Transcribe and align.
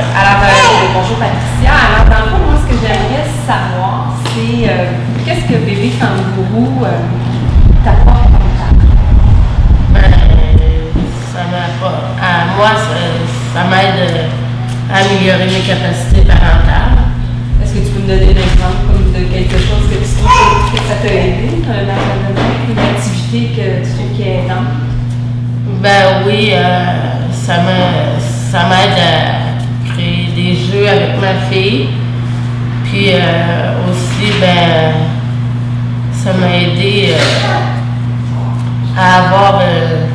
Alors, 0.00 0.40
euh, 0.42 0.88
bonjour 0.94 1.16
Patricia. 1.18 1.72
Alors, 1.76 2.04
dans 2.08 2.24
le 2.24 2.30
fond, 2.32 2.42
moi, 2.48 2.56
ce 2.56 2.66
que 2.72 2.76
j'aimerais 2.80 3.28
savoir, 3.46 4.16
c'est 4.32 4.64
euh, 4.64 4.96
qu'est-ce 5.24 5.44
que 5.44 5.60
bébé 5.60 5.92
kangourou 6.00 6.84
euh, 6.84 7.04
t'apporte 7.84 8.32
comme 8.32 8.52
talent? 8.56 8.80
Ben, 9.92 10.12
ça 11.32 11.42
m'apporte. 11.52 12.16
À 12.16 12.56
moi, 12.56 12.70
ça, 12.72 12.96
ça 13.52 13.64
m'aide 13.68 14.24
à 14.90 15.00
améliorer 15.04 15.46
mes 15.46 15.60
capacités 15.68 16.22
parentales. 16.24 17.12
Est-ce 17.62 17.74
que 17.74 17.78
tu 17.84 17.92
peux 17.92 18.00
me 18.00 18.08
donner 18.08 18.32
un 18.32 18.40
exemple 18.40 18.80
comme 18.88 19.12
de 19.12 19.28
quelque 19.28 19.58
chose 19.58 19.84
que 19.90 19.96
tu 20.00 20.16
trouves 20.16 20.72
que, 20.72 20.78
ça 20.78 20.96
t'a 21.02 21.12
aidé 21.12 21.60
dans 21.60 22.72
une 22.72 22.78
activité 22.78 23.52
que 23.54 23.84
tu 23.84 23.92
trouves 23.92 24.16
qui 24.16 24.22
est 24.22 24.44
aidante? 24.46 24.80
Ben 25.82 26.24
oui, 26.26 26.52
euh, 26.54 26.84
ça 27.32 27.58
me- 27.58 28.18
ça 28.50 28.64
m'aide 28.64 28.98
à 28.98 29.49
des 30.34 30.54
jeux 30.54 30.88
avec 30.88 31.20
ma 31.20 31.34
fille. 31.50 31.88
Puis 32.84 33.10
euh, 33.12 33.88
aussi, 33.88 34.32
ben, 34.40 34.92
ça 36.12 36.32
m'a 36.32 36.56
aidé 36.56 37.14
euh, 37.14 38.98
à 38.98 39.26
avoir 39.26 39.60
euh, 39.62 40.06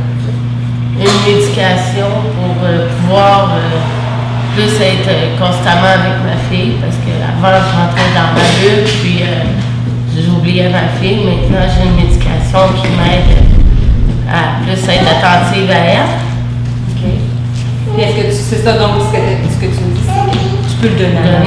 une 1.00 1.34
médication 1.34 2.08
pour 2.36 2.56
pouvoir 3.00 3.52
plus 4.56 4.82
être 4.82 5.40
constamment 5.40 5.94
avec 5.94 6.18
ma 6.26 6.38
fille. 6.50 6.74
Parce 6.82 6.96
qu'avant, 6.96 7.58
je 7.58 7.78
rentrais 7.78 8.12
dans 8.14 8.34
ma 8.34 8.46
bulle, 8.60 8.84
puis 9.02 9.24
j'oubliais 10.16 10.70
ma 10.70 10.88
fille. 11.00 11.24
Maintenant, 11.24 11.66
j'ai 11.74 11.88
une 11.88 11.96
médication 11.96 12.60
qui 12.82 12.88
m'aide 12.90 13.46
à 14.30 14.64
plus 14.64 14.74
être 14.74 15.08
attentive 15.08 15.72
à 15.72 15.76
elle. 15.76 16.10
OK. 16.92 17.36
Puis 17.96 18.04
est-ce 18.04 18.16
que 18.16 18.28
tu 18.28 18.34
c'est 18.34 18.64
ça 18.64 18.74
donc 18.74 18.92
ce 19.00 19.12
que, 19.16 19.24
ce 19.54 19.55
que 19.66 19.76
tu 19.76 19.84
me 19.84 19.96
dis, 19.96 20.02
tu 20.70 20.76
peux 20.78 20.90
le 20.90 20.96
donner 20.96 21.18
à 21.18 21.40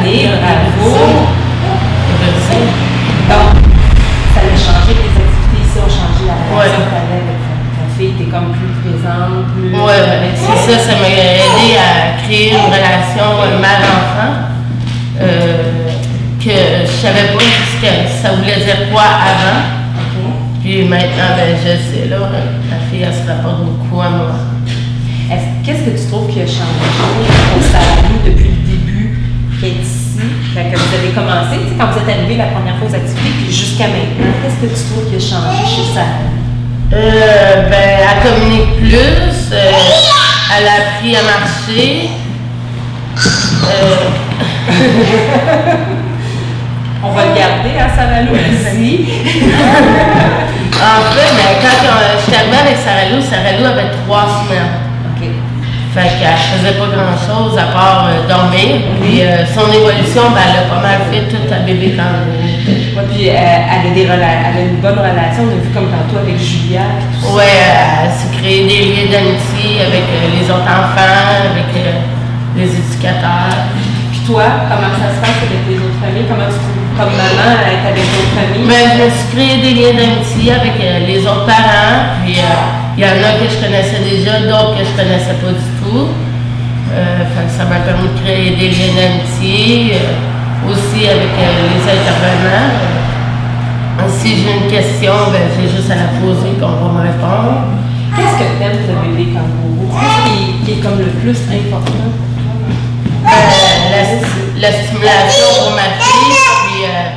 Donner. 0.00 0.28
bravo. 0.42 0.90
Donc, 3.30 3.50
ça 4.34 4.40
a 4.40 4.56
changé 4.58 4.92
tes 4.98 5.14
activités 5.22 5.62
ici, 5.62 5.78
ont 5.78 5.86
changé 5.86 6.26
la 6.26 6.34
relation 6.34 6.82
que 6.82 6.90
tu 6.90 6.96
avais 6.98 7.20
avec 7.22 7.38
ta, 7.78 7.86
fille, 7.96 8.14
t'es 8.18 8.30
comme 8.30 8.50
plus 8.50 8.74
présente, 8.82 9.46
plus. 9.54 9.70
Ouais, 9.70 10.02
ouais, 10.02 10.34
c'est 10.34 10.72
ça, 10.72 10.78
ça 10.78 10.92
m'a 10.98 11.08
aidé 11.08 11.78
à 11.78 12.22
créer 12.24 12.50
une 12.50 12.66
relation 12.66 13.28
euh, 13.38 13.60
mère-enfant 13.60 14.34
euh, 15.20 15.86
que 16.42 16.86
je 16.86 16.90
savais 16.90 17.28
pas 17.34 17.40
ce 17.40 17.76
que 17.80 18.22
ça 18.22 18.32
voulait 18.34 18.64
dire 18.64 18.90
quoi 18.90 19.02
avant. 19.02 19.78
Puis 20.60 20.84
maintenant, 20.84 21.36
ben, 21.36 21.56
je 21.56 21.70
sais, 21.70 22.08
là, 22.08 22.18
la 22.18 22.76
fille, 22.90 23.06
elle 23.06 23.14
se 23.14 23.30
rapporte 23.30 23.64
beaucoup 23.64 24.00
à 24.00 24.10
moi. 24.10 24.32
Qui 26.30 26.40
a 26.42 26.46
changé 26.46 26.86
au 27.58 27.62
salarié 27.62 28.18
depuis 28.24 28.50
le 28.54 28.62
début 28.70 29.18
qu'elle 29.60 29.70
est 29.70 29.82
ici? 29.82 29.98
Que 30.54 30.76
vous 30.76 30.94
avez 30.94 31.10
commencé, 31.14 31.58
tu 31.62 31.70
sais, 31.70 31.76
quand 31.78 31.86
vous 31.90 31.98
êtes 31.98 32.16
arrivé 32.16 32.36
la 32.36 32.46
première 32.46 32.76
fois 32.76 32.88
aux 32.88 32.94
activités, 32.94 33.30
puis 33.42 33.52
jusqu'à 33.52 33.86
maintenant, 33.86 34.32
qu'est-ce 34.42 34.60
que 34.60 34.66
tu 34.66 34.82
trouves 34.90 35.08
qui 35.10 35.16
a 35.16 35.20
changé 35.20 35.62
chez 35.64 35.86
Salarié? 35.94 36.30
Euh, 36.92 37.70
ben, 37.70 38.00
elle 38.02 38.20
communique 38.22 38.76
plus, 38.78 39.52
euh, 39.52 39.72
elle 40.56 40.66
a 40.66 40.74
appris 40.74 41.16
à 41.16 41.22
marcher. 41.22 42.10
Euh, 43.64 44.10
On 47.02 47.10
va 47.12 47.22
le 47.26 47.34
garder 47.34 47.78
à 47.78 47.88
Salalou 47.96 48.32
aussi. 48.34 49.06
en 50.76 51.02
fait, 51.14 51.30
ben, 51.34 51.52
quand 51.62 51.80
euh, 51.86 52.18
je 52.18 52.22
suis 52.24 52.34
arrivée 52.38 52.60
avec 52.66 52.76
Sarah 52.76 53.08
Lou, 53.10 53.22
Sarah 53.22 53.56
Lou 53.58 53.64
avait 53.66 53.90
trois 54.04 54.26
semaines. 54.44 54.79
Fait 55.92 56.22
qu'elle 56.22 56.38
faisait 56.38 56.78
pas 56.78 56.86
grand 56.86 57.18
chose 57.18 57.58
à 57.58 57.74
part 57.74 58.06
euh, 58.06 58.22
dormir. 58.30 58.78
Puis 59.02 59.22
euh, 59.22 59.42
son 59.50 59.66
évolution, 59.74 60.30
ben, 60.30 60.46
elle 60.46 60.62
a 60.62 60.70
pas 60.70 60.80
mal 60.80 61.02
fait 61.10 61.26
toute 61.26 61.50
à 61.50 61.66
bébé 61.66 61.98
quand 61.98 62.14
Ouais, 62.94 63.02
puis 63.10 63.26
euh, 63.26 63.34
elle, 63.34 63.90
a 63.90 63.94
des 63.94 64.06
elle 64.06 64.22
a 64.22 64.60
une 64.70 64.78
bonne 64.78 64.98
relation, 64.98 65.50
on 65.50 65.50
a 65.50 65.58
vu 65.58 65.70
comme 65.74 65.90
tantôt 65.90 66.22
avec 66.22 66.38
Julia, 66.38 66.86
ça. 67.18 67.26
Ouais, 67.34 67.42
elle 67.42 68.10
s'est 68.14 68.30
créé 68.38 68.70
des 68.70 68.86
liens 68.86 69.10
d'amitié 69.10 69.82
avec 69.82 70.06
les 70.30 70.46
autres 70.46 70.70
enfants, 70.70 71.50
avec 71.50 71.74
les 72.54 72.70
éducateurs. 72.70 73.66
Puis 74.12 74.20
toi, 74.26 74.46
comment 74.70 74.94
ça 74.94 75.10
se 75.10 75.18
passe 75.18 75.42
avec 75.42 75.62
les 75.66 75.74
autres 75.74 75.98
familles? 75.98 76.30
Comment 76.30 76.46
tu 76.46 76.70
comme 76.94 77.14
maman, 77.18 77.50
être 77.66 77.86
avec 77.90 78.06
d'autres 78.14 78.34
familles? 78.38 78.68
Ben, 78.70 78.94
je 78.94 78.98
me 79.02 79.10
suis 79.10 79.28
créé 79.34 79.54
des 79.58 79.74
liens 79.74 79.94
d'amitié 79.98 80.54
avec 80.54 80.78
les 80.78 81.26
autres 81.26 81.46
parents. 81.46 82.14
Puis 82.22 82.38
il 83.00 83.06
y 83.06 83.08
en 83.08 83.16
a 83.24 83.32
que 83.40 83.48
je 83.48 83.56
connaissais 83.64 84.04
déjà, 84.04 84.40
d'autres 84.40 84.76
que 84.76 84.84
je 84.84 84.90
connaissais 84.92 85.32
pas 85.40 85.52
du 85.56 85.68
tout. 85.80 86.08
Euh, 86.92 87.18
fait 87.32 87.46
que 87.46 87.52
ça 87.56 87.64
m'a 87.64 87.80
permis 87.80 88.08
de 88.12 88.20
créer 88.20 88.50
des 88.56 88.68
liens 88.68 88.92
d'amitié. 88.92 89.94
euh, 89.94 90.30
aussi 90.68 91.08
avec 91.08 91.32
euh, 91.32 91.68
les 91.72 91.80
intervenants. 91.80 92.76
Si 94.18 94.28
j'ai 94.36 94.52
une 94.52 94.68
question, 94.70 95.12
ben, 95.32 95.48
j'ai 95.56 95.68
juste 95.68 95.90
à 95.90 95.94
la 95.94 96.08
poser 96.20 96.48
et 96.48 96.62
on 96.62 96.66
va 96.68 96.88
me 96.92 97.02
répondre. 97.08 97.72
Qu'est-ce 98.16 98.36
que 98.36 98.48
t'aimes 98.58 98.84
de 98.84 98.94
bébé 99.00 99.24
kangourou? 99.32 99.88
Qu'est-ce 99.98 100.20
qui, 100.66 100.72
est 100.72 100.82
comme 100.82 100.98
le 100.98 101.06
plus 101.06 101.38
important? 101.48 102.10
Euh, 103.24 103.30
la, 103.90 104.02
la 104.60 104.70
stimulation 104.72 105.48
pour 105.58 105.72
ma 105.72 105.88
fille, 106.00 106.36
puis 106.64 106.80
euh, 106.84 107.08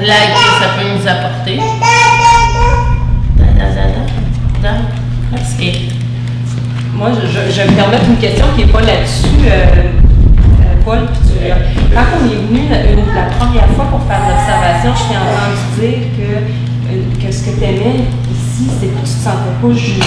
l'aide 0.00 0.32
que 0.34 0.50
ça 0.62 0.68
peut 0.76 0.86
nous 0.86 1.04
apporter. 1.08 1.27
Moi, 5.58 7.10
je, 7.18 7.26
je, 7.26 7.50
je 7.50 7.62
vais 7.62 7.70
me 7.70 7.74
permettre 7.74 8.04
une 8.06 8.16
question 8.16 8.46
qui 8.54 8.64
n'est 8.64 8.70
pas 8.70 8.80
là-dessus, 8.80 9.42
euh, 9.50 9.90
euh, 9.90 10.84
Paul. 10.84 10.98
Quand 11.92 12.06
on 12.14 12.30
est 12.30 12.46
venu 12.46 12.68
la, 12.70 13.26
première 13.34 13.66
fois 13.74 13.86
pour 13.90 14.06
faire 14.06 14.22
l'observation, 14.22 14.94
je 14.94 15.10
t'ai 15.10 15.18
entendu 15.18 15.58
dire 15.80 15.98
que, 16.14 16.30
euh, 16.94 17.26
que 17.26 17.32
ce 17.34 17.42
que 17.42 17.58
tu 17.58 17.64
aimais 17.64 18.06
ici, 18.30 18.70
c'est 18.78 18.86
que 18.86 19.02
tu 19.02 19.10
ne 19.10 19.26
te 19.26 19.66
pas 19.66 19.74
jugé. 19.74 20.00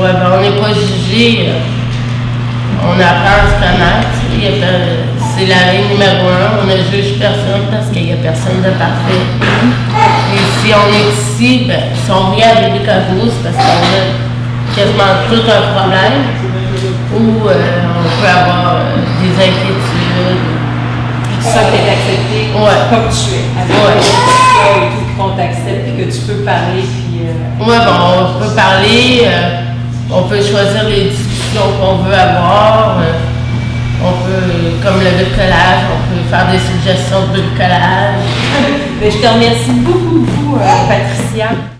Ouais, 0.00 0.12
ben 0.16 0.32
on 0.32 0.40
n'est 0.40 0.56
pas 0.58 0.72
jugé. 0.72 1.52
on 2.80 2.96
apprend 2.96 3.44
à 3.44 3.52
se 3.52 3.60
connaître. 3.60 4.08
C'est 5.36 5.46
la 5.46 5.68
règle 5.68 5.92
numéro 5.92 6.32
un. 6.32 6.62
On 6.62 6.66
ne 6.66 6.76
juge 6.88 7.18
personne 7.18 7.68
parce 7.70 7.90
qu'il 7.92 8.06
n'y 8.06 8.12
a 8.12 8.16
personne 8.16 8.62
de 8.64 8.70
parfait. 8.70 9.20
Et 10.32 10.44
si 10.62 10.72
on 10.72 10.88
est 10.96 11.12
ici, 11.12 11.64
ben, 11.68 11.92
si 11.92 12.10
on 12.10 12.34
vient 12.34 12.48
à 12.48 12.72
c'est 12.72 13.42
parce 13.44 13.56
qu'on 13.56 13.84
a 13.84 14.27
quasiment 14.78 15.26
tout 15.28 15.42
un 15.42 15.62
problème 15.74 16.22
ou 17.16 17.48
euh, 17.48 17.54
on 17.98 18.22
peut 18.22 18.28
avoir 18.30 18.76
euh, 18.76 18.94
des 19.20 19.34
inquiétudes. 19.34 20.46
Tu 21.38 21.44
sens 21.44 21.66
que 21.66 21.74
tu 21.74 21.82
es 21.82 21.90
accepté 21.90 22.38
Ouais. 22.54 22.78
comme 22.90 23.08
tu 23.10 23.34
es, 23.34 23.44
avec 23.58 23.74
Ouais. 23.74 24.00
histoire 24.00 24.76
et 24.76 24.88
tout, 24.94 25.06
qu'on 25.18 25.30
t'accepte, 25.36 25.82
puis 25.84 26.04
que 26.04 26.10
tu 26.12 26.20
peux 26.26 26.44
parler, 26.44 26.82
puis... 26.82 27.26
euh, 27.26 27.64
Ouais, 27.64 27.78
bon, 27.84 27.96
on 28.38 28.38
peut 28.38 28.54
parler, 28.54 29.22
euh, 29.24 29.62
on 30.12 30.22
peut 30.28 30.36
choisir 30.40 30.84
les 30.88 31.10
discussions 31.10 31.68
qu'on 31.80 31.96
veut 32.04 32.14
avoir. 32.14 32.98
on 34.00 34.12
peut, 34.12 34.78
comme 34.84 35.00
le 35.02 35.10
bricolage, 35.10 35.82
on 35.90 36.00
peut 36.06 36.22
faire 36.30 36.46
des 36.52 36.58
suggestions 36.58 37.22
de 37.34 37.40
bricolage. 37.40 38.22
Mais 39.00 39.10
je 39.10 39.16
te 39.18 39.26
remercie 39.26 39.72
beaucoup, 39.82 40.24
beaucoup, 40.24 40.58
Patricia. 40.88 41.77